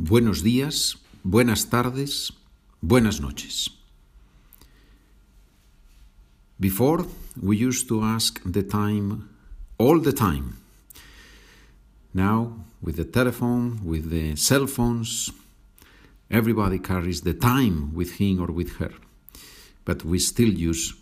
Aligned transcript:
buenos 0.00 0.42
días, 0.42 0.96
buenas 1.22 1.68
tardes, 1.68 2.32
buenas 2.80 3.20
noches. 3.20 3.70
Before, 6.58 7.04
we 7.40 7.56
used 7.58 7.86
to 7.88 8.02
ask 8.02 8.40
the 8.44 8.62
time 8.62 9.28
all 9.78 10.00
the 10.00 10.12
time. 10.12 10.56
Now, 12.14 12.64
with 12.80 12.96
the 12.96 13.04
telephone, 13.04 13.80
with 13.84 14.08
the 14.08 14.36
cell 14.36 14.66
phones, 14.66 15.30
everybody 16.30 16.78
carries 16.78 17.20
the 17.20 17.34
time 17.34 17.92
with 17.94 18.18
him 18.18 18.40
or 18.40 18.50
with 18.50 18.78
her. 18.78 18.92
But 19.84 20.02
we 20.02 20.18
still 20.18 20.48
use 20.48 20.94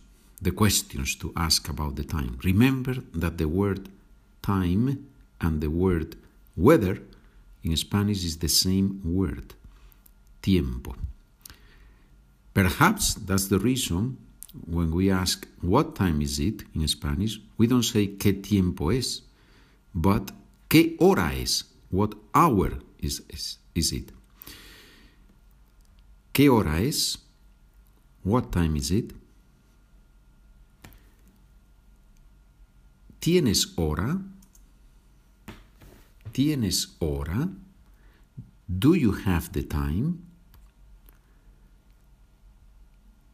the 0.43 0.51
questions 0.51 1.15
to 1.17 1.33
ask 1.37 1.69
about 1.69 1.95
the 1.95 2.05
time. 2.05 2.39
Remember 2.43 2.97
that 3.15 3.39
the 3.39 3.49
word 3.49 3.89
time 4.43 5.07
and 5.41 5.61
the 5.61 5.71
word 5.71 6.17
weather 6.57 6.99
in 7.69 7.77
Spanish 7.77 8.25
is 8.25 8.39
the 8.39 8.49
same 8.49 9.01
word, 9.05 9.55
tiempo. 10.41 10.95
Perhaps 12.55 13.15
that's 13.15 13.49
the 13.49 13.59
reason 13.59 14.17
when 14.67 14.91
we 14.91 15.11
ask 15.11 15.47
what 15.61 15.95
time 15.95 16.23
is 16.23 16.39
it 16.39 16.65
in 16.75 16.89
Spanish, 16.89 17.39
we 17.59 17.67
don't 17.67 17.83
say 17.85 18.07
qué 18.07 18.43
tiempo 18.43 18.89
es, 18.89 19.23
but 19.95 20.33
qué 20.69 20.97
hora 20.99 21.33
es, 21.35 21.65
what 21.91 22.15
hour 22.35 22.79
is, 22.99 23.23
is, 23.29 23.59
is 23.75 23.93
it. 23.93 24.13
¿Qué 26.33 26.49
hora 26.49 26.81
es? 26.81 27.19
What 28.23 28.51
time 28.51 28.77
is 28.77 28.91
it? 28.91 29.13
¿Tienes 33.21 33.75
hora? 33.77 34.21
¿Tienes 36.39 36.95
hora? 37.01 37.49
Do 38.69 38.95
you 38.95 39.13
have 39.27 39.51
the 39.51 39.65
time? 39.65 40.21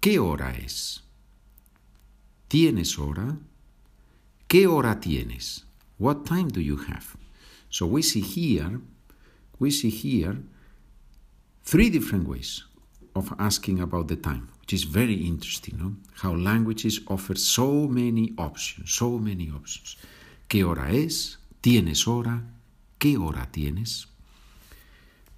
¿Qué 0.01 0.19
hora 0.19 0.53
es? 0.57 1.03
¿Tienes 2.49 2.99
hora? 2.99 3.37
¿Qué 4.49 4.67
hora 4.67 5.01
tienes? 5.01 5.67
What 5.99 6.25
time 6.25 6.49
do 6.49 6.63
you 6.63 6.79
have? 6.79 7.15
So 7.69 7.85
we 7.85 8.01
see 8.01 8.23
here, 8.23 8.81
we 9.59 9.71
see 9.71 9.91
here 9.91 10.39
three 11.63 11.91
different 11.91 12.27
ways 12.27 12.65
of 13.15 13.35
asking 13.39 13.81
about 13.81 14.09
the 14.09 14.17
time, 14.17 14.49
which 14.63 14.73
is 14.73 14.85
very 14.85 15.27
interesting, 15.27 15.77
no? 15.77 15.97
How 16.23 16.35
languages 16.35 17.03
offer 17.09 17.35
so 17.35 17.87
many 17.87 18.33
options, 18.39 18.95
so 18.95 19.19
many 19.19 19.51
options. 19.51 19.99
¿Qué 20.49 20.65
hora 20.65 20.91
es? 20.91 21.37
¿Tienes 21.61 22.09
hora? 22.09 22.43
¿Qué 23.05 23.19
hora 23.19 23.51
tienes? 23.53 24.09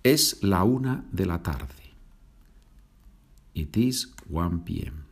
Es 0.04 0.40
la 0.44 0.62
una 0.62 1.04
de 1.10 1.26
la 1.26 1.42
tarde. 1.42 1.96
It 3.54 3.76
is 3.76 4.14
1 4.28 4.60
p.m. 4.60 5.04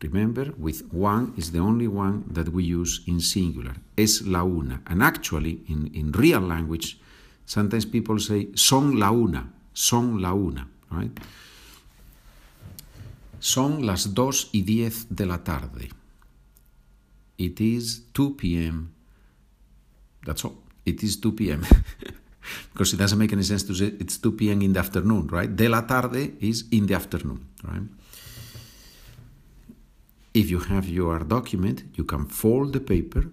Remember, 0.00 0.54
with 0.56 0.84
one 0.92 1.32
is 1.36 1.50
the 1.50 1.58
only 1.58 1.88
one 1.88 2.22
that 2.32 2.50
we 2.50 2.62
use 2.62 3.02
in 3.08 3.18
singular. 3.20 3.74
Es 3.96 4.22
la 4.22 4.44
una. 4.44 4.82
And 4.86 5.02
actually, 5.02 5.64
in, 5.66 5.90
in 5.92 6.12
real 6.12 6.42
language, 6.42 7.00
sometimes 7.44 7.86
people 7.86 8.20
say 8.20 8.50
son 8.54 8.96
la 9.00 9.10
una, 9.10 9.52
son 9.74 10.22
la 10.22 10.32
una, 10.32 10.68
right? 10.92 11.18
Son 13.40 13.84
las 13.84 14.14
dos 14.14 14.48
y 14.52 14.62
diez 14.62 15.08
de 15.10 15.26
la 15.26 15.38
tarde. 15.38 15.88
It 17.36 17.60
is 17.60 18.04
2 18.14 18.36
p.m. 18.36 18.92
That's 20.24 20.44
all 20.44 20.65
it 20.86 21.02
is 21.02 21.16
2 21.16 21.32
p.m. 21.32 21.66
because 22.72 22.92
it 22.92 22.96
doesn't 22.96 23.18
make 23.18 23.32
any 23.32 23.42
sense 23.42 23.64
to 23.64 23.74
say 23.74 23.92
it's 23.98 24.18
2 24.18 24.32
p.m. 24.32 24.62
in 24.62 24.72
the 24.72 24.78
afternoon, 24.78 25.26
right? 25.28 25.54
De 25.54 25.68
la 25.68 25.82
tarde 25.82 26.36
is 26.40 26.64
in 26.70 26.86
the 26.86 26.94
afternoon, 26.94 27.46
right? 27.64 27.82
If 30.32 30.50
you 30.50 30.60
have 30.60 30.88
your 30.88 31.20
document, 31.20 31.84
you 31.94 32.04
can 32.04 32.26
fold 32.26 32.72
the 32.72 32.80
paper 32.80 33.24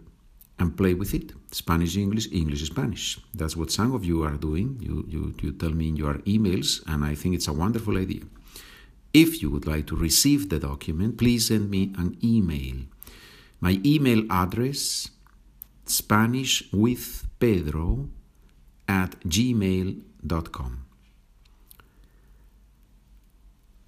and 0.58 0.78
play 0.78 0.94
with 0.94 1.13
it. 1.13 1.34
Spanish, 1.52 1.97
English, 1.97 2.28
English, 2.31 2.63
Spanish. 2.63 3.19
That's 3.34 3.58
what 3.58 3.72
some 3.72 3.94
of 3.94 4.06
you 4.06 4.24
are 4.24 4.38
doing. 4.38 4.80
You, 4.81 5.06
you, 5.08 5.36
you 5.42 5.52
tell 5.52 5.72
me 5.72 5.90
in 5.90 5.97
your 5.97 6.16
emails, 6.19 6.81
and 6.88 7.03
I 7.03 7.16
think 7.16 7.36
it's 7.36 7.47
a 7.47 7.53
wonderful 7.53 7.97
idea. 7.97 8.22
If 9.13 9.42
you 9.42 9.52
would 9.52 9.68
like 9.68 9.86
to 9.88 9.96
receive 9.96 10.50
the 10.50 10.59
document, 10.59 11.18
please 11.18 11.50
send 11.50 11.69
me 11.69 11.94
an 11.97 12.18
email. 12.24 12.78
My 13.59 13.80
email 13.86 14.24
address 14.31 15.09
Spanish 15.86 16.63
with 16.72 17.28
Pedro 17.44 18.08
at 18.88 19.16
gmail.com. 19.26 20.78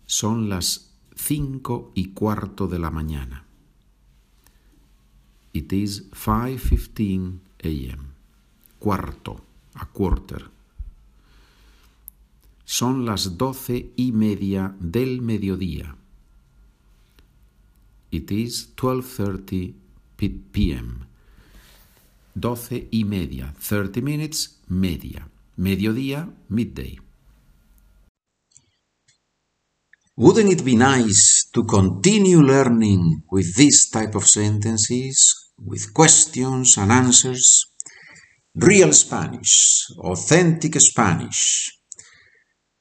Son 0.06 0.50
las 0.50 0.92
cinco 1.16 1.94
y 1.96 2.10
cuarto 2.10 2.68
de 2.68 2.80
la 2.80 2.92
mañana. 2.92 3.46
It 5.54 5.72
is 5.72 6.12
5:15 6.12 7.40
a.m. 7.64 8.04
Cuarto, 8.78 9.46
a 9.76 9.86
quarter. 9.86 10.52
Son 12.66 13.06
las 13.06 13.38
doce 13.38 13.94
y 13.96 14.12
media 14.12 14.76
del 14.82 15.22
mediodía. 15.22 15.96
It 18.12 18.32
is 18.32 18.76
12:30 18.76 19.76
p.m. 20.18 21.15
Doce 22.38 22.90
y 22.92 23.06
media. 23.06 23.54
30 23.58 24.02
minutes, 24.02 24.60
media. 24.68 25.26
Mediodía, 25.56 26.30
midday. 26.50 26.98
Wouldn't 30.18 30.52
it 30.52 30.66
be 30.66 30.76
nice 30.76 31.50
to 31.54 31.64
continue 31.64 32.42
learning 32.42 33.24
with 33.32 33.56
this 33.56 33.90
type 33.90 34.16
of 34.16 34.28
sentences, 34.28 35.52
with 35.58 35.94
questions 35.94 36.78
and 36.78 36.92
answers? 36.92 37.68
Real 38.54 38.92
Spanish, 38.92 39.86
authentic 40.00 40.76
Spanish. 40.80 41.72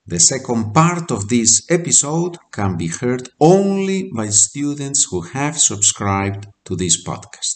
The 0.05 0.19
second 0.19 0.73
part 0.75 1.13
of 1.13 1.29
this 1.29 1.65
episode 1.71 2.39
can 2.51 2.77
be 2.77 2.89
heard 2.89 3.29
only 3.39 4.11
by 4.13 4.31
students 4.31 5.07
who 5.11 5.21
have 5.21 5.57
subscribed 5.57 6.49
to 6.65 6.75
this 6.75 7.05
podcast. 7.05 7.54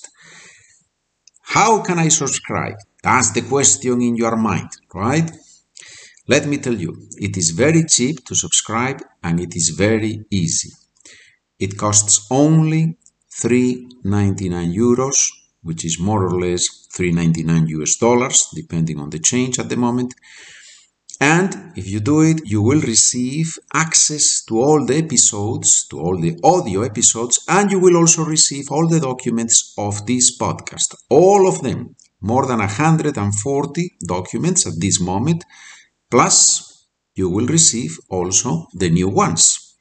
How 1.48 1.80
can 1.82 1.98
I 1.98 2.08
subscribe? 2.08 2.76
That's 3.02 3.30
the 3.30 3.40
question 3.40 4.02
in 4.02 4.16
your 4.16 4.36
mind, 4.36 4.68
right? 4.94 5.30
Let 6.26 6.46
me 6.46 6.58
tell 6.58 6.74
you, 6.74 7.08
it 7.16 7.38
is 7.38 7.50
very 7.50 7.84
cheap 7.84 8.22
to 8.26 8.34
subscribe 8.34 9.00
and 9.22 9.40
it 9.40 9.56
is 9.56 9.70
very 9.70 10.26
easy. 10.30 10.68
It 11.58 11.78
costs 11.78 12.26
only 12.30 12.98
3.99 13.32 14.74
euros, 14.76 15.30
which 15.62 15.86
is 15.86 15.98
more 15.98 16.22
or 16.22 16.38
less 16.38 16.86
3.99 16.94 17.68
US 17.80 17.96
dollars, 17.96 18.48
depending 18.54 19.00
on 19.00 19.08
the 19.08 19.18
change 19.18 19.58
at 19.58 19.70
the 19.70 19.76
moment. 19.76 20.14
And 21.20 21.72
if 21.74 21.88
you 21.88 21.98
do 22.00 22.20
it, 22.22 22.42
you 22.44 22.62
will 22.62 22.80
receive 22.80 23.58
access 23.74 24.44
to 24.44 24.60
all 24.60 24.86
the 24.86 24.96
episodes, 24.96 25.84
to 25.88 25.98
all 25.98 26.16
the 26.16 26.38
audio 26.44 26.82
episodes, 26.82 27.40
and 27.48 27.72
you 27.72 27.80
will 27.80 27.96
also 27.96 28.24
receive 28.24 28.70
all 28.70 28.86
the 28.86 29.00
documents 29.00 29.74
of 29.76 30.06
this 30.06 30.38
podcast. 30.38 30.94
All 31.10 31.48
of 31.48 31.62
them, 31.62 31.96
more 32.20 32.46
than 32.46 32.60
140 32.60 33.96
documents 34.06 34.64
at 34.66 34.78
this 34.78 35.00
moment, 35.00 35.44
plus 36.08 36.86
you 37.16 37.28
will 37.28 37.46
receive 37.46 37.98
also 38.08 38.68
the 38.74 38.90
new 38.90 39.08
ones. 39.08 39.74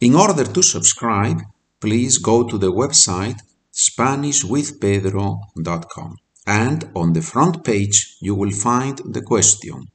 In 0.00 0.14
order 0.14 0.44
to 0.44 0.62
subscribe, 0.62 1.40
please 1.80 2.18
go 2.18 2.44
to 2.44 2.58
the 2.58 2.70
website 2.70 3.40
SpanishWithPedro.com 3.72 6.18
and 6.46 6.88
on 6.94 7.12
the 7.12 7.22
front 7.22 7.64
page 7.64 8.16
you 8.20 8.34
will 8.34 8.52
find 8.52 8.98
the 9.04 9.22
question 9.22 9.86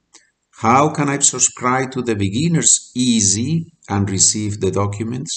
How 0.66 0.90
can 0.90 1.08
I 1.08 1.18
subscribe 1.20 1.90
to 1.92 2.02
the 2.02 2.14
beginners 2.14 2.92
easy 2.94 3.72
and 3.88 4.08
receive 4.08 4.60
the 4.60 4.70
documents? 4.70 5.32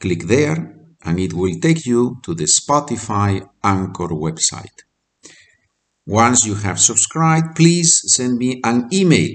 Click 0.00 0.24
there 0.24 0.58
and 1.02 1.18
it 1.18 1.32
will 1.32 1.56
take 1.60 1.86
you 1.86 2.18
to 2.24 2.34
the 2.34 2.44
Spotify 2.44 3.48
Anchor 3.64 4.08
website. 4.08 4.78
Once 6.06 6.46
you 6.46 6.54
have 6.54 6.78
subscribed, 6.78 7.56
please 7.56 8.02
send 8.06 8.38
me 8.38 8.60
an 8.62 8.88
email 8.92 9.32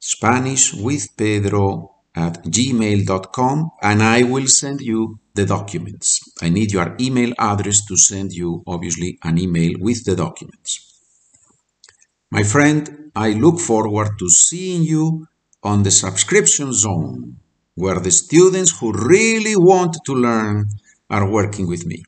SpanishWithPedro 0.00 1.95
at 2.16 2.42
gmail.com 2.44 3.70
and 3.82 4.02
I 4.02 4.22
will 4.22 4.46
send 4.46 4.80
you 4.80 5.18
the 5.34 5.44
documents. 5.44 6.20
I 6.40 6.48
need 6.48 6.72
your 6.72 6.96
email 6.98 7.32
address 7.38 7.84
to 7.86 7.96
send 7.96 8.32
you, 8.32 8.62
obviously, 8.66 9.18
an 9.22 9.38
email 9.38 9.72
with 9.78 10.04
the 10.04 10.16
documents. 10.16 11.00
My 12.30 12.42
friend, 12.42 13.12
I 13.14 13.32
look 13.32 13.60
forward 13.60 14.18
to 14.18 14.28
seeing 14.28 14.82
you 14.82 15.26
on 15.62 15.82
the 15.82 15.90
subscription 15.90 16.72
zone, 16.72 17.36
where 17.74 18.00
the 18.00 18.10
students 18.10 18.78
who 18.78 18.92
really 18.92 19.56
want 19.56 19.96
to 20.06 20.14
learn 20.14 20.68
are 21.10 21.30
working 21.30 21.68
with 21.68 21.86
me. 21.86 22.02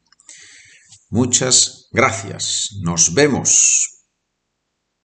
Muchas 1.10 1.88
gracias. 1.92 2.78
Nos 2.82 3.08
vemos. 3.14 3.97